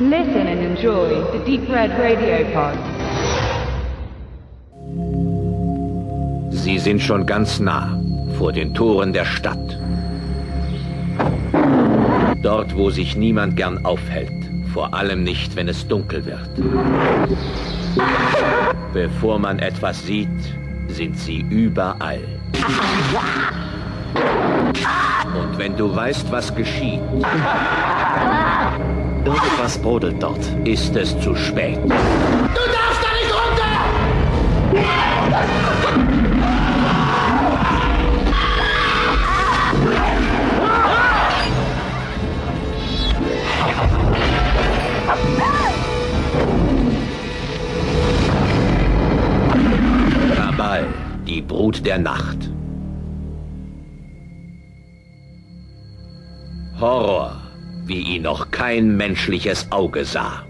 [0.00, 2.74] Listen and enjoy the Deep Red Radio Pod.
[6.50, 7.96] Sie sind schon ganz nah
[8.36, 9.78] vor den Toren der Stadt.
[12.42, 14.32] Dort, wo sich niemand gern aufhält,
[14.72, 16.50] vor allem nicht, wenn es dunkel wird.
[18.92, 20.28] Bevor man etwas sieht,
[20.88, 22.24] sind sie überall.
[25.40, 27.00] Und wenn du weißt, was geschieht,
[29.24, 30.40] Irgendwas brodelt dort.
[30.64, 31.78] ist es zu spät.
[31.82, 33.72] Du darfst da nicht runter!
[50.36, 50.86] Kabal,
[51.26, 52.50] die Brut der Nacht.
[56.80, 57.43] Horror,
[57.86, 60.44] wie ihn noch kein menschliches Auge sah.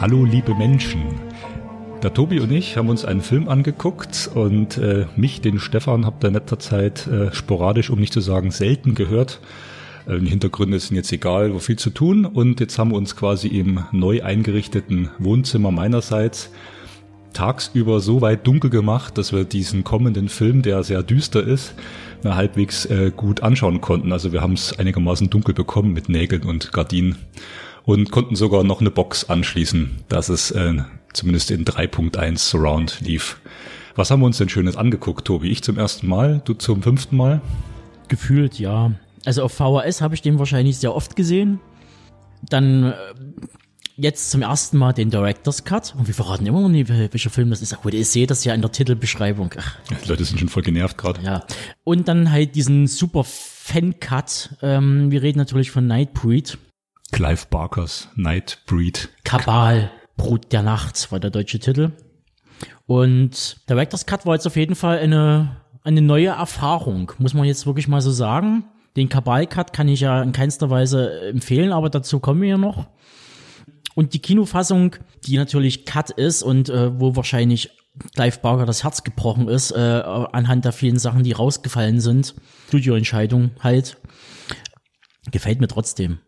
[0.00, 1.29] Hallo liebe Menschen.
[2.02, 6.24] Der Tobi und ich haben uns einen Film angeguckt und äh, mich, den Stefan, habt
[6.24, 9.38] ihr in letzter Zeit äh, sporadisch, um nicht zu sagen selten gehört.
[10.06, 12.24] Äh, die Hintergründe sind jetzt egal, wo viel zu tun.
[12.24, 16.50] Und jetzt haben wir uns quasi im neu eingerichteten Wohnzimmer meinerseits
[17.34, 21.74] tagsüber so weit dunkel gemacht, dass wir diesen kommenden Film, der sehr düster ist,
[22.22, 24.10] na, halbwegs äh, gut anschauen konnten.
[24.12, 27.16] Also wir haben es einigermaßen dunkel bekommen mit Nägeln und Gardinen
[27.84, 30.74] und konnten sogar noch eine Box anschließen, dass es äh,
[31.12, 33.40] zumindest in 3.1 Surround lief.
[33.96, 35.50] Was haben wir uns denn Schönes angeguckt, Tobi?
[35.50, 37.40] Ich zum ersten Mal, du zum fünften Mal?
[38.08, 38.92] Gefühlt, ja.
[39.26, 41.60] Also auf VHS habe ich den wahrscheinlich sehr oft gesehen.
[42.48, 42.94] Dann äh,
[43.96, 45.94] jetzt zum ersten Mal den Director's Cut.
[45.98, 47.74] Und wir verraten immer noch nie, wel- welcher Film das ist.
[47.74, 49.50] Ach gut, ihr seht das ja in der Titelbeschreibung.
[49.58, 51.20] Ach, Die Leute sind schon voll genervt gerade.
[51.22, 51.44] ja.
[51.84, 54.56] Und dann halt diesen super Fan-Cut.
[54.62, 56.56] Ähm, wir reden natürlich von Nightbreed.
[57.12, 59.10] Clive Barkers Nightbreed.
[59.24, 61.92] Kabal, Brut der Nacht war der deutsche Titel.
[62.86, 67.66] Und Director's Cut war jetzt auf jeden Fall eine, eine neue Erfahrung, muss man jetzt
[67.66, 68.64] wirklich mal so sagen.
[68.96, 72.88] Den Kabal-Cut kann ich ja in keinster Weise empfehlen, aber dazu kommen wir ja noch.
[73.94, 77.70] Und die Kinofassung, die natürlich Cut ist und äh, wo wahrscheinlich
[78.14, 82.34] Clive Barker das Herz gebrochen ist, äh, anhand der vielen Sachen, die rausgefallen sind,
[82.68, 83.98] Studioentscheidung halt,
[85.30, 86.18] gefällt mir trotzdem.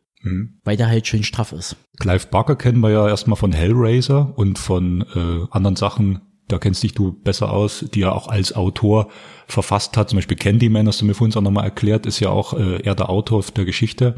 [0.64, 1.76] Weil der halt schön straff ist.
[1.98, 6.82] Clive Barker kennen wir ja erstmal von Hellraiser und von äh, anderen Sachen, da kennst
[6.82, 9.08] dich du besser aus, die er auch als Autor
[9.46, 10.10] verfasst hat.
[10.10, 12.94] Zum Beispiel Candyman, hast du mir vorhin auch nochmal erklärt, ist ja auch äh, er
[12.94, 14.16] der Autor der Geschichte.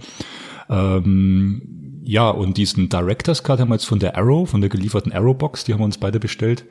[0.69, 5.13] Ähm, ja, und diesen Director's Cut haben wir jetzt von der Arrow, von der gelieferten
[5.13, 6.67] Arrow-Box, die haben wir uns beide bestellt,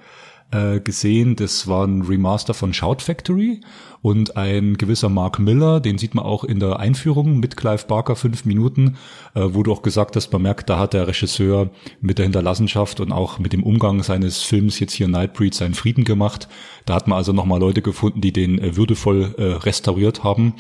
[0.52, 1.36] äh, gesehen.
[1.36, 3.62] Das war ein Remaster von Shout Factory
[4.04, 8.18] und ein gewisser Mark Miller, den sieht man auch in der Einführung mit Clive Barker
[8.18, 8.98] fünf Minuten,
[9.34, 11.70] äh, wo du auch gesagt hast, man merkt, da hat der Regisseur
[12.02, 16.04] mit der Hinterlassenschaft und auch mit dem Umgang seines Films jetzt hier Nightbreed seinen Frieden
[16.04, 16.50] gemacht.
[16.86, 20.56] Da hat man also nochmal Leute gefunden, die den äh, würdevoll äh, restauriert haben.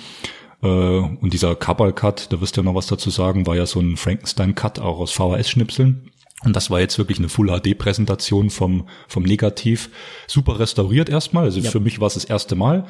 [0.62, 3.98] Und dieser Kabal-Cut, da wirst du ja noch was dazu sagen, war ja so ein
[3.98, 6.12] Frankenstein-Cut auch aus VHS-Schnipseln.
[6.44, 9.90] Und das war jetzt wirklich eine Full-HD-Präsentation vom, vom Negativ.
[10.28, 11.46] Super restauriert erstmal.
[11.46, 12.86] Also für mich war es das erste Mal,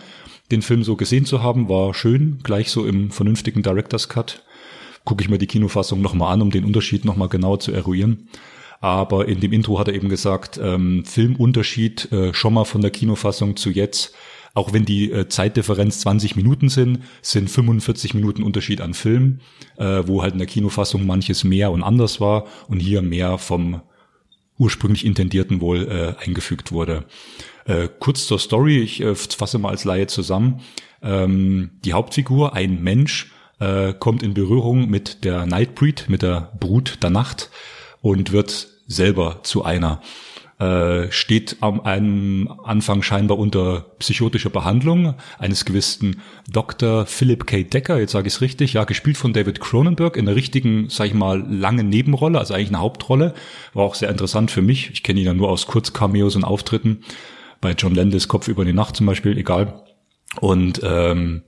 [0.52, 1.70] den Film so gesehen zu haben.
[1.70, 4.44] War schön, gleich so im vernünftigen Director's Cut.
[5.06, 8.30] Gucke ich mir die Kinofassung nochmal an, um den Unterschied nochmal genau zu eruieren.
[8.80, 12.92] Aber in dem Intro hat er eben gesagt, ähm, Filmunterschied äh, schon mal von der
[12.92, 14.14] Kinofassung zu jetzt.
[14.56, 19.40] Auch wenn die äh, Zeitdifferenz 20 Minuten sind, sind 45 Minuten Unterschied an Film,
[19.78, 23.82] äh, wo halt in der Kinofassung manches mehr und anders war und hier mehr vom
[24.60, 27.06] ursprünglich intendierten wohl äh, eingefügt wurde.
[27.66, 30.62] Äh, kurz zur Story, ich äh, fasse mal als Laie zusammen.
[31.02, 37.02] Ähm, die Hauptfigur, ein Mensch, äh, kommt in Berührung mit der Nightbreed, mit der Brut
[37.02, 37.50] der Nacht
[38.02, 40.02] und wird selber zu einer
[40.60, 47.06] äh, steht am einem Anfang scheinbar unter psychotischer Behandlung eines gewissen Dr.
[47.06, 47.64] Philip K.
[47.64, 51.08] Decker, jetzt sage ich es richtig, ja, gespielt von David Cronenberg in der richtigen, sag
[51.08, 53.34] ich mal, langen Nebenrolle, also eigentlich eine Hauptrolle.
[53.74, 54.92] War auch sehr interessant für mich.
[54.92, 57.04] Ich kenne ihn ja nur aus Kurzcameos und Auftritten.
[57.60, 59.84] Bei John Landis Kopf über die Nacht zum Beispiel, egal.
[60.40, 61.44] Und ähm,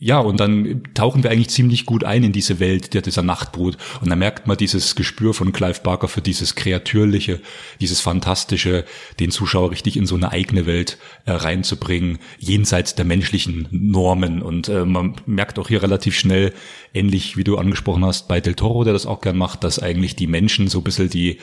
[0.00, 3.76] ja, und dann tauchen wir eigentlich ziemlich gut ein in diese Welt der, dieser Nachtbrut.
[4.00, 7.40] Und dann merkt man dieses Gespür von Clive Barker für dieses Kreatürliche,
[7.80, 8.84] dieses Fantastische,
[9.18, 14.40] den Zuschauer richtig in so eine eigene Welt äh, reinzubringen, jenseits der menschlichen Normen.
[14.40, 16.52] Und äh, man merkt auch hier relativ schnell,
[16.94, 20.14] ähnlich wie du angesprochen hast, bei Del Toro, der das auch gern macht, dass eigentlich
[20.14, 21.38] die Menschen so ein bisschen die,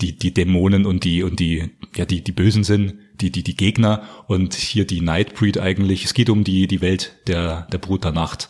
[0.00, 3.56] die, die Dämonen und die, und die, ja, die, die Bösen sind, die, die, die
[3.56, 6.04] Gegner und hier die Nightbreed eigentlich.
[6.04, 8.48] Es geht um die, die Welt der, der Brut der Nacht.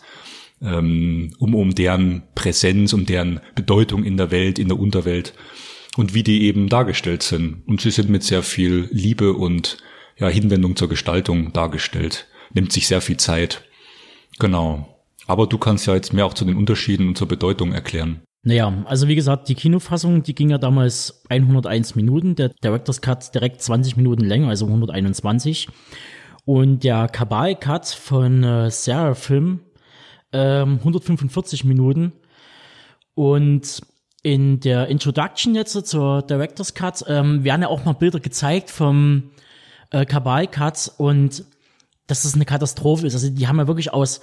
[0.62, 5.34] Ähm, um, um deren Präsenz, um deren Bedeutung in der Welt, in der Unterwelt
[5.96, 7.62] und wie die eben dargestellt sind.
[7.66, 9.78] Und sie sind mit sehr viel Liebe und
[10.18, 12.26] ja, Hinwendung zur Gestaltung dargestellt.
[12.52, 13.62] Nimmt sich sehr viel Zeit.
[14.38, 15.02] Genau.
[15.26, 18.22] Aber du kannst ja jetzt mehr auch zu den Unterschieden und zur Bedeutung erklären.
[18.42, 23.34] Naja, also wie gesagt, die Kinofassung, die ging ja damals 101 Minuten, der Director's Cut
[23.34, 25.68] direkt 20 Minuten länger, also 121.
[26.46, 29.60] Und der Kabal-Cut von äh, Sarah Film
[30.32, 32.12] ähm, 145 Minuten.
[33.14, 33.82] Und
[34.22, 39.30] in der Introduction jetzt zur Director's Cut ähm, werden ja auch mal Bilder gezeigt vom
[39.90, 41.44] äh, Kabal-Cut und
[42.06, 43.14] dass das eine Katastrophe ist.
[43.14, 44.20] Also die haben ja wirklich aus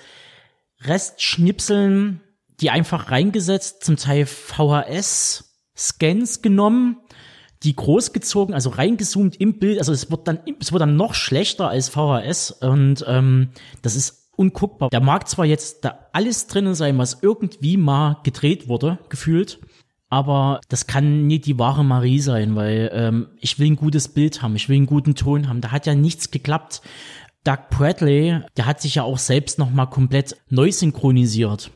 [0.81, 2.21] Restschnipseln
[2.61, 5.43] die einfach reingesetzt, zum Teil VHS-Scans
[6.41, 6.97] genommen,
[7.63, 9.79] die großgezogen, also reingezoomt im Bild.
[9.79, 13.49] Also es wird dann, es wird dann noch schlechter als VHS und ähm,
[13.81, 14.89] das ist unguckbar.
[14.89, 19.59] Da mag zwar jetzt da alles drinnen sein, was irgendwie mal gedreht wurde, gefühlt,
[20.09, 24.41] aber das kann nie die wahre Marie sein, weil ähm, ich will ein gutes Bild
[24.41, 25.61] haben, ich will einen guten Ton haben.
[25.61, 26.81] Da hat ja nichts geklappt.
[27.43, 31.71] Doug Bradley, der hat sich ja auch selbst noch mal komplett neu synchronisiert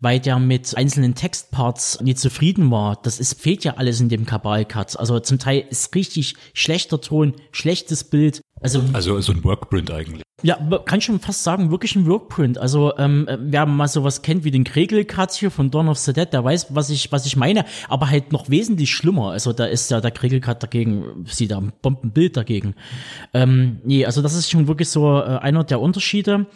[0.00, 2.98] weil der mit einzelnen Textparts nicht zufrieden war.
[3.02, 4.98] Das ist, fehlt ja alles in dem Kabal-Cut.
[4.98, 8.42] Also zum Teil ist richtig schlechter Ton, schlechtes Bild.
[8.64, 10.22] Also, also so ein Workprint eigentlich.
[10.42, 10.56] Ja,
[10.86, 12.56] kann schon fast sagen, wirklich ein Workprint.
[12.56, 16.32] Also ähm, wer mal sowas kennt wie den Kregel-Cut hier von Dawn of the Dead,
[16.32, 19.32] der weiß, was ich, was ich meine, aber halt noch wesentlich schlimmer.
[19.32, 22.74] Also da ist ja der Kregel-Cut dagegen, sieht da ein Bombenbild dagegen.
[23.34, 26.46] Ähm, nee, also das ist schon wirklich so äh, einer der Unterschiede.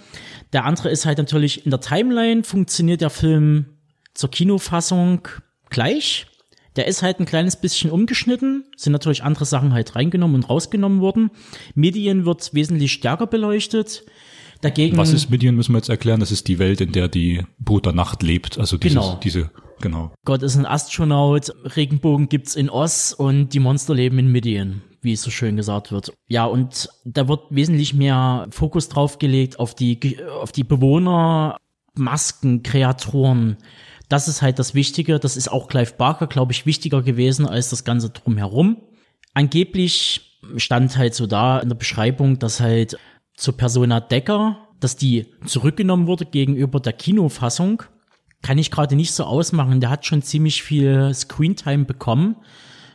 [0.54, 3.66] Der andere ist halt natürlich in der Timeline funktioniert der Film
[4.14, 5.28] zur Kinofassung
[5.68, 6.26] gleich.
[6.78, 11.00] Der ist halt ein kleines bisschen umgeschnitten, sind natürlich andere Sachen halt reingenommen und rausgenommen
[11.00, 11.32] worden.
[11.74, 14.04] Medien wird wesentlich stärker beleuchtet.
[14.60, 14.96] Dagegen.
[14.96, 16.20] Was ist Midian, müssen wir jetzt erklären.
[16.20, 18.58] Das ist die Welt, in der die Brut der Nacht lebt.
[18.58, 19.18] Also dieses, Genau.
[19.20, 20.12] diese, genau.
[20.24, 25.14] Gott ist ein Astronaut, Regenbogen gibt's in Oz und die Monster leben in Midian, wie
[25.14, 26.12] es so schön gesagt wird.
[26.28, 31.56] Ja, und da wird wesentlich mehr Fokus drauf gelegt auf die, auf die Bewohner,
[31.94, 33.56] Masken, Kreaturen.
[34.08, 35.18] Das ist halt das Wichtige.
[35.18, 38.82] Das ist auch Clive Barker, glaube ich, wichtiger gewesen als das Ganze drumherum.
[39.34, 42.98] Angeblich stand halt so da in der Beschreibung, dass halt
[43.36, 47.82] zur Persona Decker, dass die zurückgenommen wurde gegenüber der Kinofassung.
[48.42, 49.80] Kann ich gerade nicht so ausmachen.
[49.80, 52.36] Der hat schon ziemlich viel Screentime bekommen.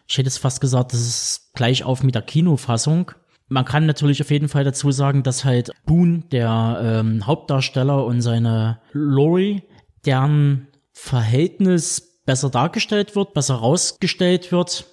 [0.07, 3.11] Ich hätte es fast gesagt, das ist gleich auf mit der Kinofassung.
[3.49, 8.21] Man kann natürlich auf jeden Fall dazu sagen, dass halt Boone, der ähm, Hauptdarsteller und
[8.21, 9.63] seine Lori,
[10.05, 14.85] deren Verhältnis besser dargestellt wird, besser rausgestellt wird,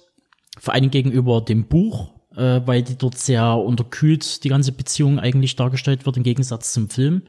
[0.59, 5.55] vor allem gegenüber dem Buch, äh, weil die dort sehr unterkühlt die ganze Beziehung eigentlich
[5.55, 7.23] dargestellt wird im Gegensatz zum Film.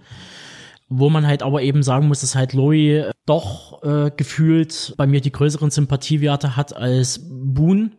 [0.89, 5.07] Wo man halt aber eben sagen muss, dass halt Lori äh, doch äh, gefühlt bei
[5.07, 7.93] mir die größeren Sympathiewerte hat als Boone.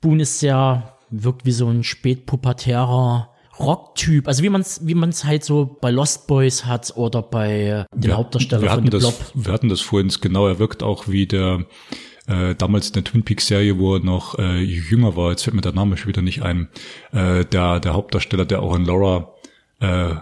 [0.00, 5.24] Boone ist sehr, wirkt wie so ein spätpubertärer Rocktyp, also wie man es wie man's
[5.24, 8.86] halt so bei Lost Boys hat oder bei äh, den Wir- Hauptdarsteller wir von hatten
[8.86, 9.32] The das, Blob.
[9.46, 11.64] Wir hatten das vorhin, genau, er wirkt auch wie der,
[12.26, 15.54] äh, damals in der Twin Peaks Serie, wo er noch äh, jünger war, jetzt fällt
[15.56, 16.68] mir der Name schon wieder nicht ein,
[17.12, 19.32] äh, der, der Hauptdarsteller, der auch in Laura
[19.80, 20.14] äh,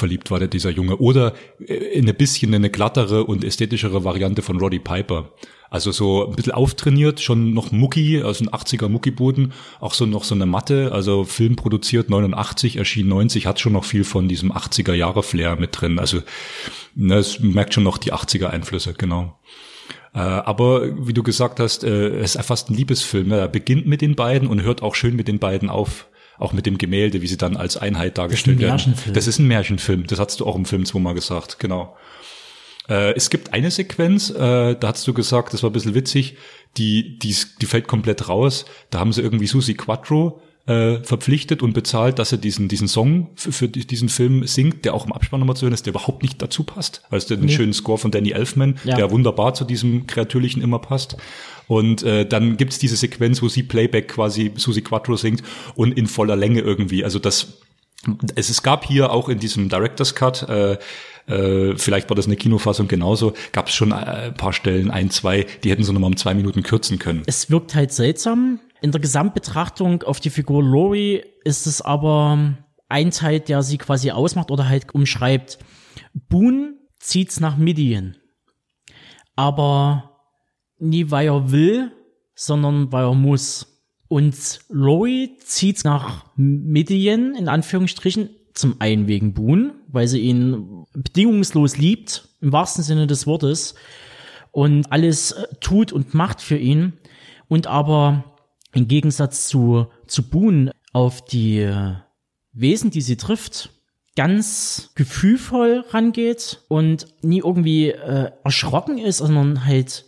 [0.00, 0.96] verliebt war, der dieser Junge.
[0.96, 5.30] Oder äh, in ein bisschen eine glattere und ästhetischere Variante von Roddy Piper.
[5.70, 10.24] Also so ein bisschen auftrainiert, schon noch Mucki, also ein 80er Muckiboden, auch so noch
[10.24, 14.50] so eine Matte, also Film produziert 89, erschien 90, hat schon noch viel von diesem
[14.50, 16.00] 80er Jahre Flair mit drin.
[16.00, 16.22] Also
[16.96, 19.38] ne, es merkt schon noch die 80er Einflüsse, genau.
[20.12, 23.30] Äh, aber wie du gesagt hast, äh, es ist fast ein Liebesfilm.
[23.30, 26.08] Er beginnt mit den beiden und hört auch schön mit den beiden auf.
[26.40, 28.70] Auch mit dem Gemälde, wie sie dann als Einheit dargestellt werden.
[28.70, 29.14] Märchenfilm.
[29.14, 30.06] Das ist ein Märchenfilm.
[30.06, 31.96] Das hast du auch im Film zweimal gesagt, genau.
[32.88, 36.36] Äh, es gibt eine Sequenz, äh, da hast du gesagt, das war ein bisschen witzig,
[36.76, 38.64] die, die, die fällt komplett raus.
[38.90, 43.30] Da haben sie irgendwie Susi Quattro äh, verpflichtet und bezahlt, dass er diesen, diesen Song
[43.34, 46.22] für, für diesen Film singt, der auch im Abspann nochmal zu hören ist, der überhaupt
[46.22, 47.02] nicht dazu passt.
[47.10, 47.52] Also der den Nee.
[47.52, 48.96] schönen Score von Danny Elfman, Ja.
[48.96, 51.16] der wunderbar zu diesem Kreatürlichen immer passt.
[51.70, 55.44] Und äh, dann gibt's diese Sequenz, wo sie Playback quasi Susi Quattro singt
[55.76, 57.04] und in voller Länge irgendwie.
[57.04, 57.60] Also das
[58.34, 60.78] es, es gab hier auch in diesem Director's Cut, äh,
[61.28, 65.10] äh, vielleicht war das eine Kinofassung genauso, gab es schon äh, ein paar Stellen, ein,
[65.10, 67.22] zwei, die hätten sie nochmal um zwei Minuten kürzen können.
[67.26, 68.58] Es wirkt halt seltsam.
[68.82, 72.56] In der Gesamtbetrachtung auf die Figur Lori ist es aber
[72.88, 75.60] ein Teil, der sie quasi ausmacht oder halt umschreibt.
[76.14, 78.16] Boone zieht's nach Midian.
[79.36, 80.09] Aber
[80.80, 81.92] nie weil er will,
[82.34, 83.66] sondern weil er muss.
[84.08, 91.76] Und Lori zieht nach Midian, in Anführungsstrichen, zum einen wegen Boone, weil sie ihn bedingungslos
[91.76, 93.74] liebt, im wahrsten Sinne des Wortes,
[94.52, 96.94] und alles äh, tut und macht für ihn.
[97.48, 98.36] Und aber
[98.72, 101.94] im Gegensatz zu, zu Boone auf die äh,
[102.52, 103.70] Wesen, die sie trifft,
[104.16, 110.04] ganz gefühlvoll rangeht und nie irgendwie äh, erschrocken ist, sondern halt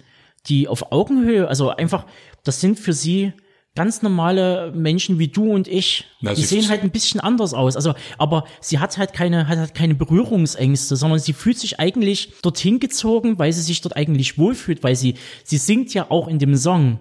[0.48, 2.06] die auf Augenhöhe, also einfach,
[2.44, 3.32] das sind für sie
[3.74, 6.04] ganz normale Menschen wie du und ich.
[6.20, 7.74] Na, die sie- sehen halt ein bisschen anders aus.
[7.74, 12.34] Also, aber sie hat halt keine, hat halt keine Berührungsängste, sondern sie fühlt sich eigentlich
[12.42, 16.38] dorthin gezogen, weil sie sich dort eigentlich wohlfühlt, weil sie, sie singt ja auch in
[16.38, 17.00] dem Song,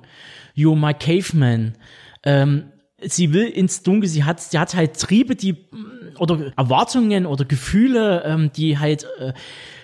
[0.55, 1.75] You're my caveman.
[2.23, 2.71] Ähm,
[3.01, 5.55] sie will ins Dunkel, sie hat, sie hat halt Triebe, die,
[6.19, 9.33] oder Erwartungen oder Gefühle, ähm, die halt, äh,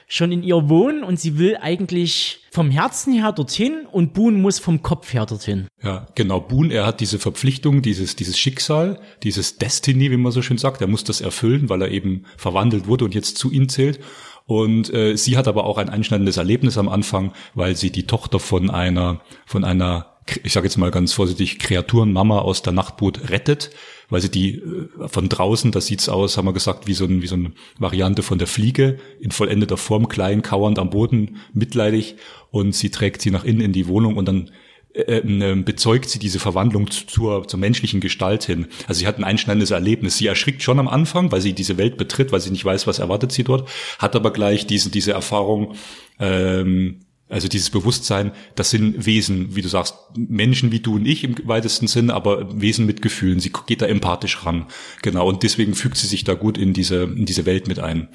[0.07, 4.57] schon in ihr wohnen und sie will eigentlich vom Herzen her dorthin und Boone muss
[4.57, 5.67] vom Kopf her dorthin.
[5.83, 6.39] Ja, genau.
[6.39, 10.81] Boone, er hat diese Verpflichtung, dieses, dieses Schicksal, dieses Destiny, wie man so schön sagt.
[10.81, 13.99] Er muss das erfüllen, weil er eben verwandelt wurde und jetzt zu ihm zählt.
[14.45, 18.39] Und äh, sie hat aber auch ein einschneidendes Erlebnis am Anfang, weil sie die Tochter
[18.39, 23.71] von einer, von einer, ich sage jetzt mal ganz vorsichtig, Kreaturenmama aus der Nachtboot rettet,
[24.09, 27.21] weil sie die äh, von draußen, da sieht's aus, haben wir gesagt, wie so, ein,
[27.21, 32.15] wie so eine Variante von der Fliege, in vollendeter Form, klein, kauernd am Boden, mitleidig.
[32.51, 34.51] Und sie trägt sie nach innen in die Wohnung und dann
[34.93, 38.67] äh, äh, bezeugt sie diese Verwandlung zu- zur, zur menschlichen Gestalt hin.
[38.87, 40.17] Also sie hat ein einschneidendes Erlebnis.
[40.17, 42.99] Sie erschrickt schon am Anfang, weil sie diese Welt betritt, weil sie nicht weiß, was
[42.99, 43.67] erwartet sie dort,
[43.99, 45.75] hat aber gleich diese, diese Erfahrung,
[46.19, 51.23] ähm, also dieses Bewusstsein, das sind Wesen, wie du sagst, Menschen wie du und ich
[51.23, 53.39] im weitesten Sinne, aber Wesen mit Gefühlen.
[53.39, 54.65] Sie geht da empathisch ran.
[55.01, 55.27] Genau.
[55.27, 58.07] Und deswegen fügt sie sich da gut in diese, in diese Welt mit ein.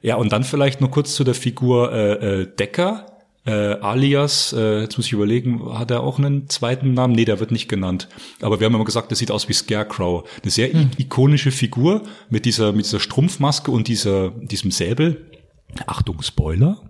[0.00, 3.06] Ja, und dann vielleicht noch kurz zu der Figur äh, äh, Decker.
[3.44, 7.14] Äh, alias, äh, jetzt muss ich überlegen, hat er auch einen zweiten Namen?
[7.14, 8.08] Nee, der wird nicht genannt.
[8.42, 10.28] Aber wir haben immer gesagt, der sieht aus wie Scarecrow.
[10.42, 15.26] Eine sehr i- ikonische Figur mit dieser, mit dieser Strumpfmaske und dieser, diesem Säbel.
[15.86, 16.82] Achtung, Spoiler.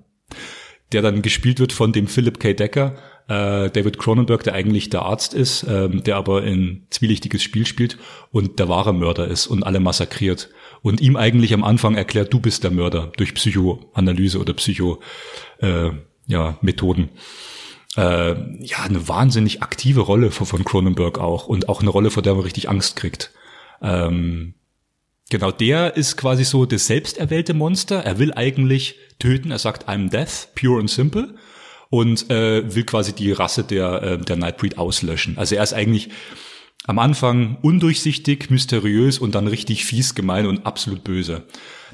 [0.93, 2.55] Der dann gespielt wird von dem Philip K.
[2.55, 2.97] Decker,
[3.29, 7.99] äh, David Cronenberg, der eigentlich der Arzt ist, ähm, der aber ein zwielichtiges Spiel spielt
[8.33, 10.49] und der wahre Mörder ist und alle massakriert.
[10.81, 15.01] Und ihm eigentlich am Anfang erklärt, du bist der Mörder durch Psychoanalyse oder Psycho,
[15.59, 15.91] äh,
[16.27, 17.11] ja, Methoden.
[17.97, 22.35] Äh, ja, eine wahnsinnig aktive Rolle von, Cronenberg auch und auch eine Rolle, vor der
[22.35, 23.33] man richtig Angst kriegt.
[23.83, 24.55] Ähm,
[25.31, 28.03] Genau, der ist quasi so das selbsterwählte Monster.
[28.05, 29.51] Er will eigentlich töten.
[29.51, 31.35] Er sagt, I'm death, pure and simple.
[31.91, 35.39] Und äh, will quasi die Rasse der, äh, der Nightbreed auslöschen.
[35.39, 36.11] Also er ist eigentlich
[36.87, 41.43] am Anfang undurchsichtig, mysteriös und dann richtig fies, gemein und absolut böse.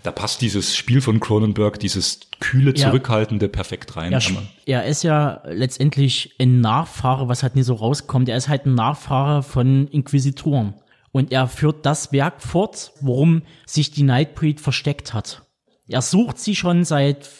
[0.04, 2.86] Da passt dieses Spiel von Cronenberg, dieses kühle, Ja.
[2.88, 4.12] zurückhaltende, perfekt rein.
[4.14, 4.36] Sch-
[4.66, 8.28] er ist ja letztendlich ein Nachfahre, was halt nie so rauskommt.
[8.28, 10.74] Er ist halt ein Nachfahre von Inquisitoren.
[11.14, 15.42] Und er führt das Werk fort, worum sich die Nightbreed versteckt hat.
[15.86, 17.30] Er sucht sie schon seit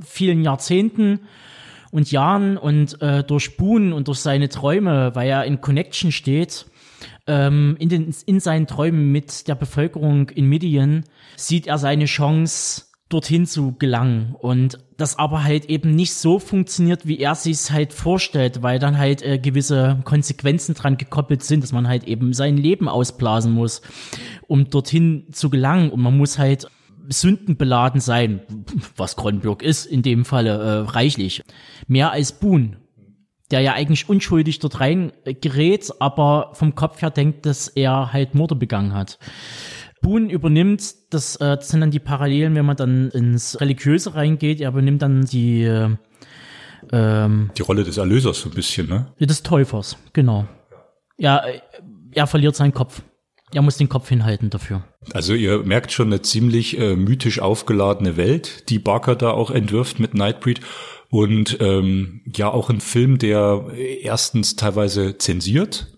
[0.00, 1.20] vielen Jahrzehnten
[1.90, 6.64] und Jahren und äh, durch Boone und durch seine Träume, weil er in Connection steht,
[7.26, 11.04] ähm, in, den, in seinen Träumen mit der Bevölkerung in Midian,
[11.36, 14.34] sieht er seine Chance, dorthin zu gelangen.
[14.38, 18.98] Und das aber halt eben nicht so funktioniert, wie er sich halt vorstellt, weil dann
[18.98, 23.82] halt äh, gewisse Konsequenzen dran gekoppelt sind, dass man halt eben sein Leben ausblasen muss,
[24.46, 25.90] um dorthin zu gelangen.
[25.90, 26.68] Und man muss halt
[27.08, 28.42] sündenbeladen sein,
[28.96, 31.42] was Cronenberg ist in dem Falle äh, reichlich.
[31.86, 32.78] Mehr als Boone,
[33.50, 38.34] der ja eigentlich unschuldig dort rein gerät, aber vom Kopf her denkt, dass er halt
[38.34, 39.18] Morde begangen hat.
[40.02, 44.60] Boone übernimmt, das, äh, das sind dann die Parallelen, wenn man dann ins Religiöse reingeht,
[44.60, 45.96] er übernimmt dann die äh,
[46.92, 49.06] ähm, Die Rolle des Erlösers so ein bisschen, ne?
[49.18, 50.46] des Täufers, genau.
[51.16, 51.60] Ja, äh,
[52.12, 53.02] er verliert seinen Kopf.
[53.54, 54.84] Er muss den Kopf hinhalten dafür.
[55.12, 60.00] Also ihr merkt schon eine ziemlich äh, mythisch aufgeladene Welt, die Barker da auch entwirft
[60.00, 60.60] mit Nightbreed.
[61.10, 63.66] Und ähm, ja, auch ein Film, der
[64.02, 65.91] erstens teilweise zensiert,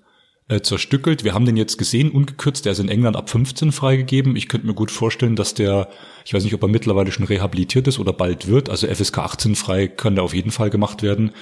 [0.48, 1.24] äh, zerstückelt.
[1.24, 4.36] Wir haben den jetzt gesehen, ungekürzt, der ist in England ab 15 freigegeben.
[4.36, 5.88] Ich könnte mir gut vorstellen, dass der,
[6.24, 9.54] ich weiß nicht, ob er mittlerweile schon rehabilitiert ist oder bald wird, also FSK 18
[9.54, 11.32] frei kann der auf jeden Fall gemacht werden.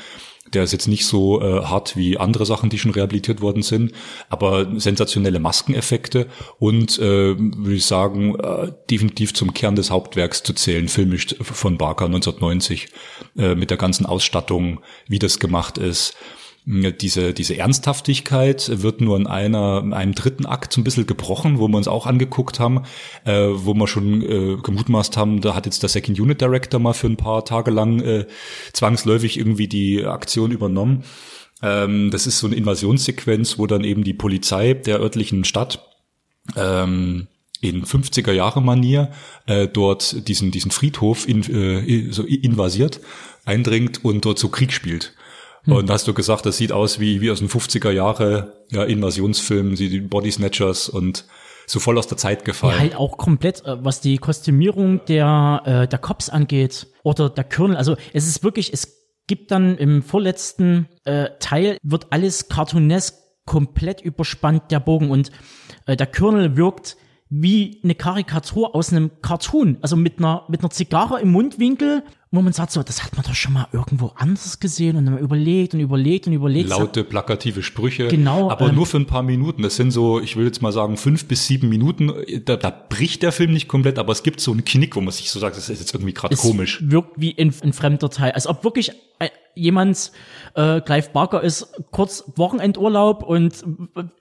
[0.53, 3.93] Der ist jetzt nicht so äh, hart wie andere Sachen, die schon rehabilitiert worden sind,
[4.29, 6.27] aber sensationelle Maskeneffekte
[6.59, 11.79] und äh, würde ich sagen, äh, definitiv zum Kern des Hauptwerks zu zählen, filmisch von
[11.79, 12.89] Barker 1990,
[13.37, 16.17] äh, mit der ganzen Ausstattung, wie das gemacht ist
[16.65, 21.59] diese, diese Ernsthaftigkeit wird nur in einer, in einem dritten Akt so ein bisschen gebrochen,
[21.59, 22.83] wo wir uns auch angeguckt haben,
[23.25, 26.93] äh, wo wir schon äh, gemutmaßt haben, da hat jetzt der Second Unit Director mal
[26.93, 28.27] für ein paar Tage lang äh,
[28.73, 31.03] zwangsläufig irgendwie die Aktion übernommen.
[31.63, 35.85] Ähm, das ist so eine Invasionssequenz, wo dann eben die Polizei der örtlichen Stadt
[36.55, 37.27] ähm,
[37.61, 39.11] in 50er Jahre Manier
[39.47, 43.01] äh, dort diesen diesen Friedhof in, äh, so invasiert,
[43.45, 45.15] eindringt und dort so Krieg spielt.
[45.65, 45.75] Hm.
[45.75, 49.77] Und hast du gesagt, das sieht aus wie, wie aus den 50er Jahre ja, Invasionsfilmen,
[49.77, 51.27] die Body Snatchers und
[51.67, 52.75] so voll aus der Zeit gefallen.
[52.75, 57.45] Ja, halt auch komplett, äh, was die Kostümierung der, äh, der Cops angeht oder der
[57.45, 57.77] Colonel.
[57.77, 63.15] Also es ist wirklich, es gibt dann im vorletzten äh, Teil, wird alles cartoonesk
[63.45, 65.11] komplett überspannt, der Bogen.
[65.11, 65.31] Und
[65.87, 66.97] äh, der Colonel wirkt
[67.29, 69.79] wie eine Karikatur aus einem Cartoon.
[69.81, 73.27] Also mit einer, mit einer Zigarre im Mundwinkel wo man sagt so, das hat man
[73.27, 76.71] doch schon mal irgendwo anders gesehen und dann überlegt und überlegt und überlegt.
[76.71, 78.09] Laute, plakative Sprüche.
[78.09, 78.51] Genau.
[78.51, 79.63] Aber ähm, nur für ein paar Minuten.
[79.63, 82.11] Das sind so, ich will jetzt mal sagen, fünf bis sieben Minuten.
[82.47, 85.13] Da, da bricht der Film nicht komplett, aber es gibt so einen Knick, wo man
[85.13, 86.83] sich so sagt, das ist jetzt irgendwie gerade komisch.
[86.83, 88.33] wirkt wie ein, ein fremder Teil.
[88.33, 88.93] Als ob wirklich
[89.55, 90.13] jemand,
[90.55, 93.63] äh, Clive Barker ist kurz Wochenendurlaub und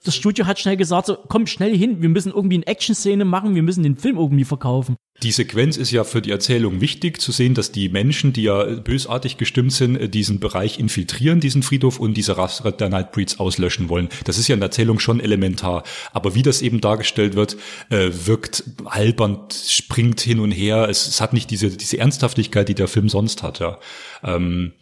[0.03, 3.56] das Studio hat schnell gesagt, so komm schnell hin, wir müssen irgendwie eine Action-Szene machen,
[3.56, 4.98] wir müssen den Film irgendwie verkaufen.
[5.24, 8.63] Die Sequenz ist ja für die Erzählung wichtig, zu sehen, dass die Menschen, die ja
[8.63, 13.89] bösartig gestimmt sind, äh, diesen Bereich infiltrieren, diesen Friedhof und diese Rasse der Nightbreeds auslöschen
[13.89, 14.10] wollen.
[14.25, 15.84] Das ist ja in der Erzählung schon elementar.
[16.12, 17.58] Aber wie das eben dargestellt wird,
[17.89, 20.88] äh, wirkt albern, springt hin und her.
[20.89, 23.77] Es, es hat nicht diese, diese Ernsthaftigkeit, die der Film sonst hat, ja.
[24.24, 24.74] Ähm,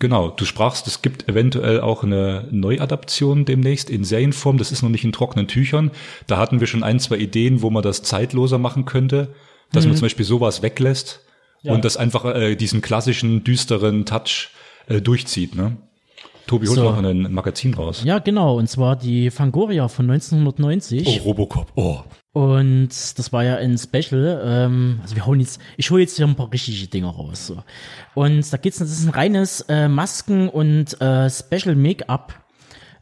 [0.00, 4.56] Genau, du sprachst, es gibt eventuell auch eine Neuadaption demnächst in Serienform.
[4.56, 5.90] Das ist noch nicht in trockenen Tüchern.
[6.26, 9.34] Da hatten wir schon ein, zwei Ideen, wo man das zeitloser machen könnte,
[9.72, 9.90] dass mhm.
[9.90, 11.20] man zum Beispiel sowas weglässt
[11.62, 11.72] ja.
[11.72, 14.50] und das einfach äh, diesen klassischen düsteren Touch
[14.86, 15.54] äh, durchzieht.
[15.54, 15.76] Ne?
[16.46, 16.84] Tobi holt so.
[16.84, 18.02] noch ein Magazin raus.
[18.04, 21.06] Ja, genau, und zwar die Fangoria von 1990.
[21.06, 22.00] Oh, Robocop, oh.
[22.32, 24.42] Und das war ja ein Special.
[24.44, 27.46] Ähm, also wir holen jetzt, ich hole jetzt hier ein paar richtige Dinge raus.
[27.46, 27.62] So.
[28.14, 32.34] Und da geht's, das ist ein reines äh, Masken- und äh, Special Make-up.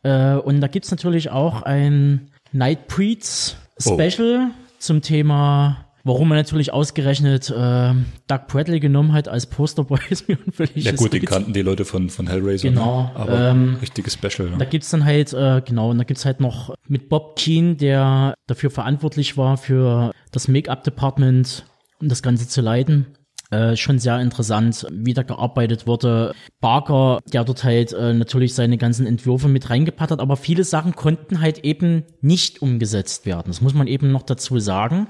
[0.02, 4.54] Äh, und da gibt's natürlich auch ein Night Preets Special oh.
[4.78, 7.92] zum Thema Warum man natürlich ausgerechnet äh,
[8.28, 11.84] Doug Bradley genommen hat als Posterboy ist mir völlig Ja gut, den kannten die Leute
[11.84, 12.68] von, von Hellraiser.
[12.68, 12.76] Ne?
[12.76, 13.10] Genau.
[13.14, 14.48] Aber ähm, richtiges Special.
[14.48, 14.56] Ne?
[14.58, 18.32] Da gibt's dann halt, äh, genau, und da gibt's halt noch mit Bob Keen, der
[18.46, 21.66] dafür verantwortlich war für das Make-up-Department,
[22.00, 23.08] um das Ganze zu leiten.
[23.50, 26.34] Äh, schon sehr interessant, wie da gearbeitet wurde.
[26.62, 30.94] Barker, der dort halt äh, natürlich seine ganzen Entwürfe mit reingepackt hat, aber viele Sachen
[30.94, 33.48] konnten halt eben nicht umgesetzt werden.
[33.48, 35.06] Das muss man eben noch dazu sagen.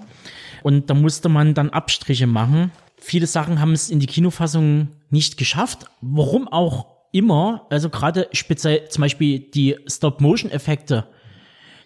[0.62, 2.72] Und da musste man dann Abstriche machen.
[2.96, 5.86] Viele Sachen haben es in die Kinofassung nicht geschafft.
[6.00, 7.66] Warum auch immer.
[7.70, 11.06] Also gerade speziell zum Beispiel die Stop-Motion-Effekte.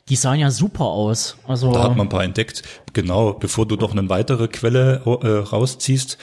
[0.09, 1.37] Die sahen ja super aus.
[1.47, 2.63] Also da hat man ein paar entdeckt.
[2.93, 6.19] Genau, bevor du noch eine weitere Quelle äh, rausziehst,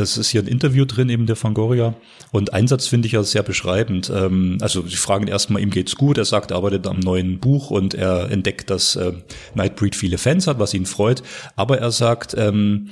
[0.00, 1.94] das ist hier ein Interview drin, eben der Fangoria.
[2.30, 4.10] Und Einsatz finde ich ja sehr beschreibend.
[4.14, 6.18] Ähm, also sie fragen erstmal, ihm geht's gut.
[6.18, 9.12] Er sagt, er arbeitet am neuen Buch und er entdeckt, dass äh,
[9.54, 11.22] Nightbreed viele Fans hat, was ihn freut.
[11.56, 12.90] Aber er sagt, ähm,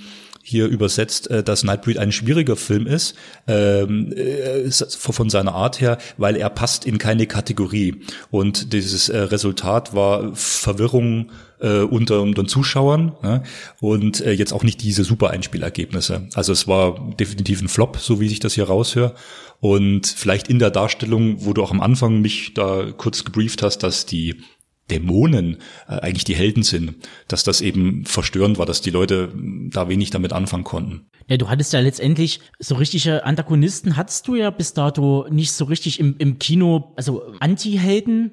[0.49, 3.17] hier übersetzt, äh, dass Nightbreed ein schwieriger Film ist,
[3.49, 8.03] ähm, äh, von seiner Art her, weil er passt in keine Kategorie.
[8.31, 13.43] Und dieses äh, Resultat war Verwirrung äh, unter unseren Zuschauern ja,
[13.81, 16.29] und äh, jetzt auch nicht diese super Einspielergebnisse.
[16.35, 19.15] Also es war definitiv ein Flop, so wie ich das hier raushöre.
[19.59, 23.79] Und vielleicht in der Darstellung, wo du auch am Anfang mich da kurz gebrieft hast,
[23.79, 24.37] dass die
[24.91, 26.95] Dämonen äh, eigentlich die Helden sind,
[27.29, 29.33] dass das eben verstörend war, dass die Leute
[29.71, 31.07] da wenig damit anfangen konnten.
[31.29, 35.65] Ja, du hattest ja letztendlich so richtige Antagonisten hattest du ja bis dato nicht so
[35.65, 38.33] richtig im, im Kino, also Anti-Helden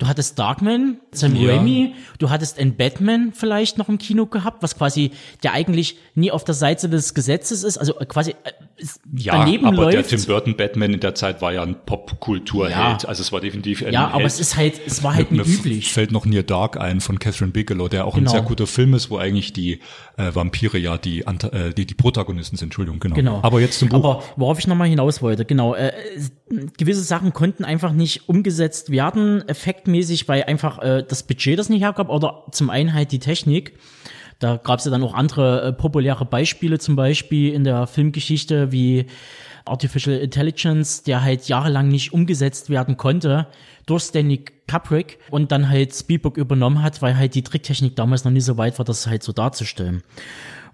[0.00, 1.50] Du hattest Darkman, Sam ja.
[1.50, 5.10] Raimi, du hattest einen Batman vielleicht noch im Kino gehabt, was quasi,
[5.42, 8.84] der eigentlich nie auf der Seite des Gesetzes ist, also quasi äh,
[9.14, 10.10] ja, daneben aber läuft.
[10.10, 13.08] der Tim Burton Batman in der Zeit war ja ein Popkulturheld, ja.
[13.10, 14.26] also es war definitiv ein Ja, aber Held.
[14.28, 15.92] es ist halt, es war halt nicht üblich.
[15.92, 18.30] fällt noch Near Dark ein von Catherine Bigelow, der auch genau.
[18.30, 19.80] ein sehr guter Film ist, wo eigentlich die
[20.16, 23.16] äh, Vampire ja die, äh, die, die Protagonisten sind, Entschuldigung, genau.
[23.16, 23.40] genau.
[23.42, 23.98] Aber jetzt zum Buch.
[23.98, 25.92] Aber worauf ich nochmal hinaus wollte, genau, äh,
[26.78, 29.44] gewisse Sachen konnten einfach nicht umgesetzt werden,
[29.90, 33.78] effektmäßig, weil einfach äh, das Budget das nicht hergab oder zum einen halt die Technik.
[34.38, 38.72] Da gab es ja dann auch andere äh, populäre Beispiele, zum Beispiel in der Filmgeschichte
[38.72, 39.06] wie
[39.66, 43.46] Artificial Intelligence, der halt jahrelang nicht umgesetzt werden konnte
[43.84, 48.32] durch Stanley Kubrick und dann halt Spielberg übernommen hat, weil halt die Tricktechnik damals noch
[48.32, 50.02] nicht so weit war, das halt so darzustellen.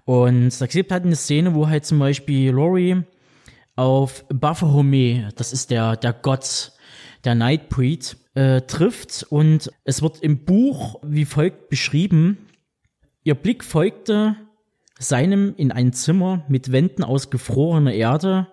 [0.05, 3.03] Und da gibt halt eine Szene, wo halt zum Beispiel Laurie
[3.75, 6.71] auf Baphomet, das ist der, der Gott,
[7.23, 12.37] der Nightbreed, äh, trifft und es wird im Buch wie folgt beschrieben,
[13.23, 14.35] ihr Blick folgte
[14.99, 18.47] seinem in ein Zimmer mit Wänden aus gefrorener Erde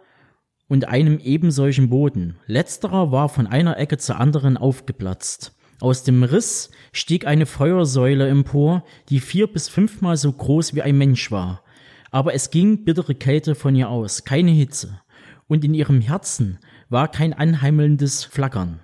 [0.69, 2.39] und einem ebensolchen Boden.
[2.47, 5.57] Letzterer war von einer Ecke zur anderen aufgeplatzt.
[5.81, 10.97] Aus dem Riss stieg eine Feuersäule empor, die vier bis fünfmal so groß wie ein
[10.97, 11.63] Mensch war.
[12.11, 15.01] Aber es ging bittere Kälte von ihr aus, keine Hitze.
[15.47, 18.81] Und in ihrem Herzen war kein anheimelndes Flackern.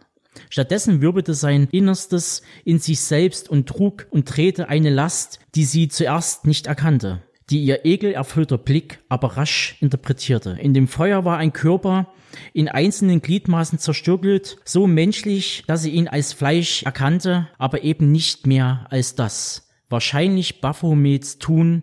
[0.49, 5.89] Stattdessen wirbelte sein Innerstes in sich selbst und trug und drehte eine Last, die sie
[5.89, 10.57] zuerst nicht erkannte die ihr ekelerfüllter Blick aber rasch interpretierte.
[10.61, 12.13] In dem Feuer war ein Körper,
[12.53, 18.47] in einzelnen Gliedmaßen zerstückelt, so menschlich, dass sie ihn als Fleisch erkannte, aber eben nicht
[18.47, 19.69] mehr als das.
[19.89, 21.83] Wahrscheinlich Baphomets Tun,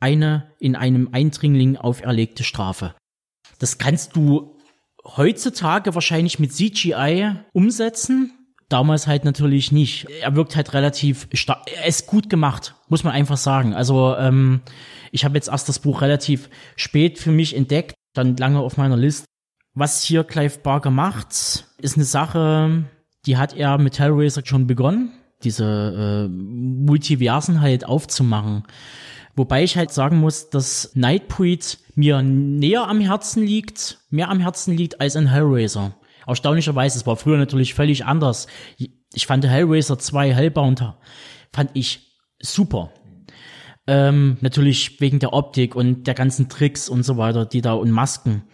[0.00, 2.94] eine in einem Eindringling auferlegte Strafe.
[3.58, 4.51] Das kannst du
[5.04, 8.32] heutzutage wahrscheinlich mit CGI umsetzen,
[8.68, 10.06] damals halt natürlich nicht.
[10.22, 11.70] Er wirkt halt relativ stark.
[11.74, 13.74] Er ist gut gemacht, muss man einfach sagen.
[13.74, 14.62] Also ähm,
[15.10, 18.96] ich habe jetzt erst das Buch relativ spät für mich entdeckt, dann lange auf meiner
[18.96, 19.26] Liste.
[19.74, 21.32] Was hier Clive Barker macht,
[21.78, 22.84] ist eine Sache,
[23.26, 25.12] die hat er mit Hellraiser schon begonnen,
[25.44, 28.64] diese äh, Multiversen halt aufzumachen.
[29.34, 34.76] Wobei ich halt sagen muss, dass Nightbreed mir näher am Herzen liegt, mehr am Herzen
[34.76, 35.94] liegt als ein Hellraiser.
[36.26, 38.46] Erstaunlicherweise, es war früher natürlich völlig anders.
[39.14, 40.94] Ich fand Hellraiser 2 Hellbound
[41.52, 42.92] fand ich super.
[43.86, 47.90] Ähm, natürlich wegen der Optik und der ganzen Tricks und so weiter, die da und
[47.90, 48.44] Masken.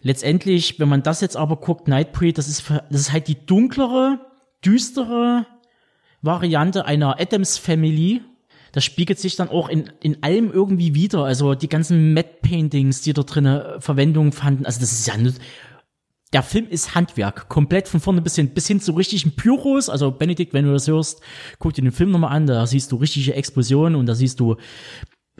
[0.00, 4.18] Letztendlich, wenn man das jetzt aber guckt, Nightbreed, das ist, das ist halt die dunklere,
[4.64, 5.46] düstere
[6.22, 8.22] Variante einer Adams Family.
[8.72, 11.24] Das spiegelt sich dann auch in, in allem irgendwie wieder.
[11.24, 14.66] Also die ganzen Matte Paintings, die da drinnen Verwendung fanden.
[14.66, 15.40] Also das ist ja nicht,
[16.32, 19.90] der Film ist Handwerk, komplett von vorne bis hin, bis hin zu richtigen Pyros.
[19.90, 21.20] Also Benedikt, wenn du das hörst,
[21.58, 24.56] guck dir den Film nochmal an, da siehst du richtige Explosionen und da siehst du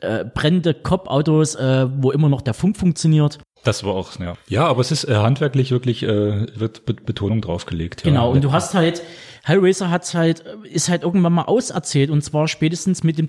[0.00, 3.38] äh, brennende Cop-Autos, äh, wo immer noch der Funk funktioniert.
[3.64, 4.34] Das war auch, ja.
[4.48, 8.02] Ja, aber es ist äh, handwerklich wirklich, äh, wird Be Betonung draufgelegt.
[8.04, 8.10] Ja.
[8.10, 9.02] Genau, und du hast halt,
[9.44, 13.28] Hellraiser hat halt, ist halt irgendwann mal auserzählt und zwar spätestens mit dem,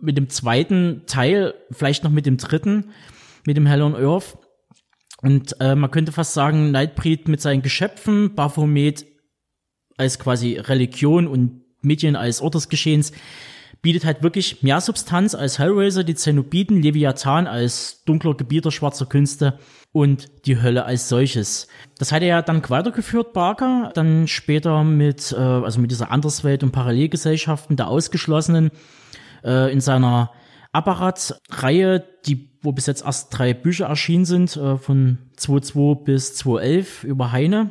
[0.00, 2.92] mit dem zweiten Teil, vielleicht noch mit dem dritten,
[3.46, 4.38] mit dem Hell on Earth
[5.24, 9.06] und äh, man könnte fast sagen, Nightbreed mit seinen Geschöpfen, Baphomet
[9.96, 13.12] als quasi Religion und Medien als Ort des Geschehens,
[13.84, 19.58] bietet halt wirklich mehr Substanz als Hellraiser, die Zenobiten, Leviathan als dunkler Gebieter schwarzer Künste
[19.92, 21.68] und die Hölle als solches.
[21.98, 26.62] Das hat er ja dann weitergeführt, Barker, dann später mit, äh, also mit dieser Anderswelt
[26.62, 28.70] und Parallelgesellschaften der Ausgeschlossenen
[29.44, 30.30] äh, in seiner
[30.72, 37.04] Apparat-Reihe, die, wo bis jetzt erst drei Bücher erschienen sind, äh, von 2.2 bis 2.11
[37.04, 37.70] über Heine.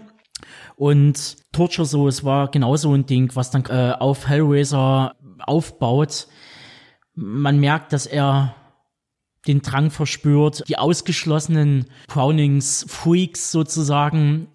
[0.76, 5.16] Und Torture so, es war genauso ein Ding, was dann äh, auf Hellraiser
[5.48, 6.28] aufbaut.
[7.16, 8.56] Man merkt, dass er
[9.48, 14.48] den Drang verspürt, die ausgeschlossenen Brownings Freaks sozusagen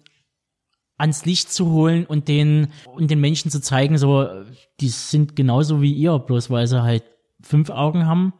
[0.97, 4.27] ans Licht zu holen und den und den Menschen zu zeigen, so
[4.79, 7.03] die sind genauso wie ihr, bloß weil sie halt
[7.41, 8.33] fünf Augen haben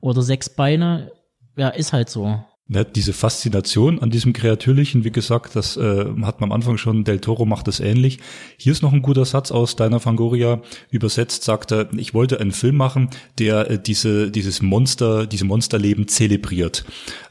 [0.00, 1.12] oder sechs Beine.
[1.56, 2.42] Ja, ist halt so.
[2.72, 7.02] Ja, diese Faszination an diesem Kreatürlichen, wie gesagt, das äh, hat man am Anfang schon,
[7.02, 8.20] Del Toro macht das ähnlich.
[8.58, 12.52] Hier ist noch ein guter Satz aus Deiner Fangoria übersetzt, sagt er, ich wollte einen
[12.52, 16.84] Film machen, der äh, diese, dieses Monster, diese Monsterleben zelebriert.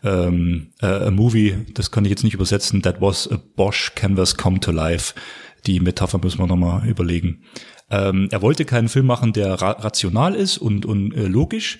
[0.03, 4.35] Ähm, äh, a movie, das kann ich jetzt nicht übersetzen, that was a Bosch canvas
[4.35, 5.13] come to life.
[5.65, 7.43] Die Metapher müssen wir nochmal überlegen.
[7.89, 11.79] Ähm, er wollte keinen Film machen, der ra rational ist und, und äh, logisch,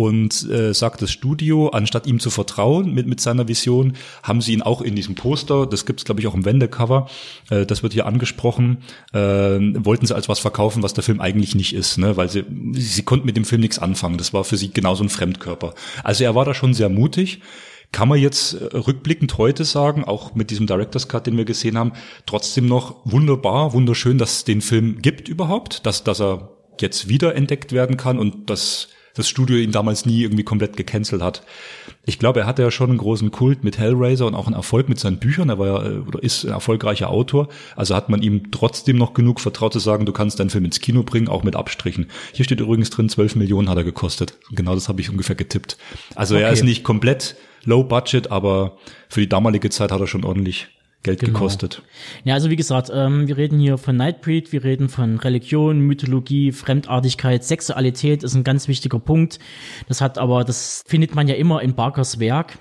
[0.00, 4.54] und äh, sagt das Studio, anstatt ihm zu vertrauen mit, mit seiner Vision, haben sie
[4.54, 7.06] ihn auch in diesem Poster, das gibt's glaube ich auch im Wendecover,
[7.50, 8.78] äh, das wird hier angesprochen,
[9.12, 12.16] äh, wollten sie als was verkaufen, was der Film eigentlich nicht ist, ne?
[12.16, 14.16] weil sie, sie konnten mit dem Film nichts anfangen.
[14.16, 15.74] Das war für sie genauso ein Fremdkörper.
[16.02, 17.42] Also er war da schon sehr mutig.
[17.92, 21.76] Kann man jetzt äh, rückblickend heute sagen, auch mit diesem Director's Cut, den wir gesehen
[21.76, 21.92] haben,
[22.24, 26.48] trotzdem noch wunderbar, wunderschön, dass es den Film gibt überhaupt, dass, dass er
[26.80, 31.22] jetzt wieder entdeckt werden kann und dass das Studio ihn damals nie irgendwie komplett gecancelt
[31.22, 31.42] hat.
[32.06, 34.88] Ich glaube, er hatte ja schon einen großen Kult mit Hellraiser und auch einen Erfolg
[34.88, 35.48] mit seinen Büchern.
[35.48, 37.48] Er war ja äh, oder ist ein erfolgreicher Autor.
[37.76, 40.80] Also hat man ihm trotzdem noch genug vertraut zu sagen, du kannst deinen Film ins
[40.80, 42.06] Kino bringen, auch mit Abstrichen.
[42.32, 44.34] Hier steht übrigens drin, 12 Millionen hat er gekostet.
[44.52, 45.76] Genau das habe ich ungefähr getippt.
[46.14, 46.44] Also okay.
[46.44, 48.76] er ist nicht komplett low budget, aber
[49.08, 50.68] für die damalige Zeit hat er schon ordentlich
[51.02, 51.32] Geld Genau.
[51.32, 51.82] gekostet.
[52.24, 56.52] Ja, also wie gesagt, ähm, wir reden hier von Nightbreed, wir reden von Religion, Mythologie,
[56.52, 59.38] Fremdartigkeit, Sexualität ist ein ganz wichtiger Punkt.
[59.88, 62.58] Das hat aber, das findet man ja immer in Barkers Werk.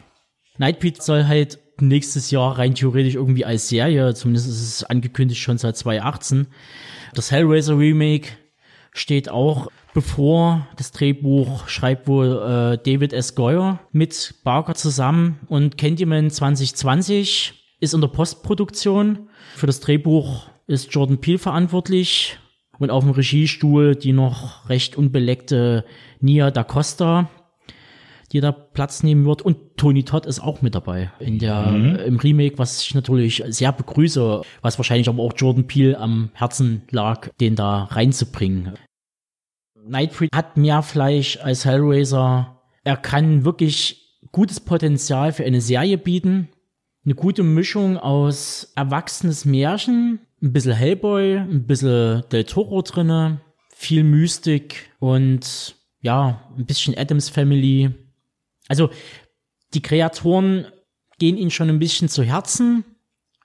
[0.58, 5.58] Nightbreed soll halt nächstes Jahr rein theoretisch irgendwie als Serie, zumindest ist es angekündigt schon
[5.58, 6.48] seit 2018.
[7.14, 8.30] Das Hellraiser Remake
[8.94, 10.68] steht auch bevor.
[10.78, 13.36] Das Drehbuch schreibt wohl äh, David S.
[13.36, 19.30] Goyer mit Barker zusammen und Candyman 2020 ist in der Postproduktion.
[19.56, 22.38] Für das Drehbuch ist Jordan Peele verantwortlich
[22.78, 25.86] und auf dem Regiestuhl die noch recht unbeleckte
[26.20, 27.30] Nia da Costa,
[28.32, 29.42] die da Platz nehmen wird.
[29.42, 31.68] Und Tony Todd ist auch mit dabei in der,
[32.06, 36.84] im Remake, was ich natürlich sehr begrüße, was wahrscheinlich aber auch Jordan Peele am Herzen
[36.92, 38.74] lag, den da reinzubringen.
[39.88, 42.62] Nightbreed hat mehr Fleisch als Hellraiser.
[42.84, 46.50] Er kann wirklich gutes Potenzial für eine Serie bieten.
[47.10, 53.42] Eine gute Mischung aus erwachsenes Märchen, ein bisschen Hellboy, ein bisschen Del Toro drinne,
[53.74, 57.90] viel Mystik und ja, ein bisschen Adams Family.
[58.68, 58.92] Also
[59.74, 60.68] die Kreatoren
[61.18, 62.86] gehen ihnen schon ein bisschen zu Herzen,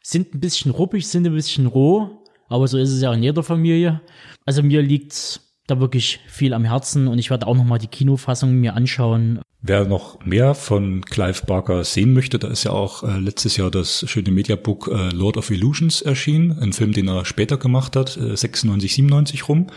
[0.03, 3.42] sind ein bisschen ruppig, sind ein bisschen roh, aber so ist es ja in jeder
[3.42, 4.03] Familie.
[4.44, 7.87] Also mir liegt da wirklich viel am Herzen und ich werde auch noch mal die
[7.87, 9.40] Kinofassung mir anschauen.
[9.62, 13.70] Wer noch mehr von Clive Barker sehen möchte, da ist ja auch äh, letztes Jahr
[13.70, 18.18] das schöne Mediabook äh, Lord of Illusions erschienen, ein Film, den er später gemacht hat,
[18.18, 19.68] äh, 96, 97 rum,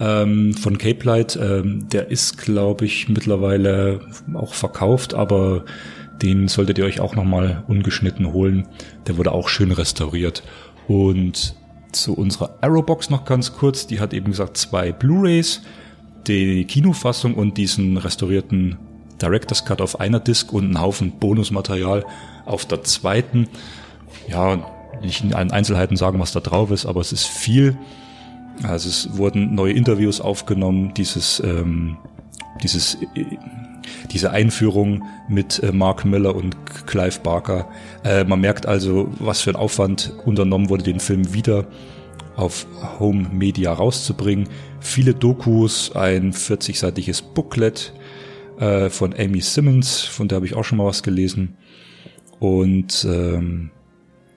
[0.00, 1.36] ähm, von Cape Light.
[1.36, 4.00] Ähm, der ist, glaube ich, mittlerweile
[4.32, 5.66] auch verkauft, aber
[6.22, 8.66] den solltet ihr euch auch nochmal ungeschnitten holen.
[9.06, 10.42] Der wurde auch schön restauriert.
[10.88, 11.54] Und
[12.02, 15.62] zu unserer Arrowbox noch ganz kurz, die hat eben gesagt zwei Blu-rays,
[16.26, 18.78] die Kinofassung und diesen restaurierten
[19.20, 22.04] Director's Cut auf einer Disc und einen Haufen Bonusmaterial
[22.44, 23.48] auf der zweiten.
[24.28, 24.58] Ja,
[25.02, 27.76] nicht in allen Einzelheiten sagen, was da drauf ist, aber es ist viel.
[28.62, 31.96] Also es wurden neue Interviews aufgenommen, dieses, ähm,
[32.62, 33.24] dieses, äh,
[34.10, 37.68] diese Einführung mit äh, Mark Miller und Clive Barker.
[38.04, 41.66] Äh, man merkt also, was für ein Aufwand unternommen wurde, den Film wieder
[42.36, 42.66] auf
[42.98, 44.48] Home Media rauszubringen.
[44.80, 47.92] Viele Dokus, ein 40-seitiges Booklet
[48.58, 51.56] äh, von Amy Simmons, von der habe ich auch schon mal was gelesen.
[52.38, 53.70] Und ähm,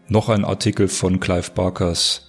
[0.07, 2.28] noch ein Artikel von Clive Barkers,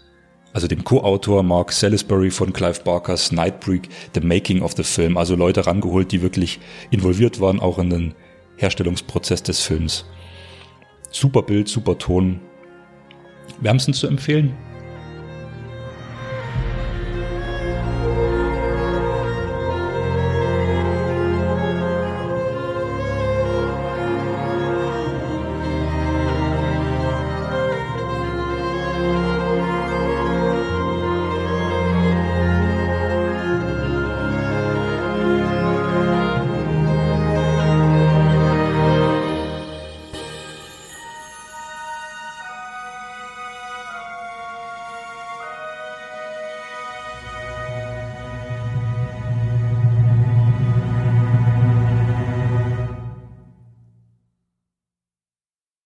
[0.52, 5.16] also dem Co-Autor Mark Salisbury von Clive Barkers Nightbreed, The Making of the Film.
[5.16, 6.60] Also Leute rangeholt, die wirklich
[6.90, 8.14] involviert waren, auch in den
[8.56, 10.04] Herstellungsprozess des Films.
[11.10, 12.40] Super Bild, super Ton.
[13.60, 14.56] Wärmstens zu empfehlen.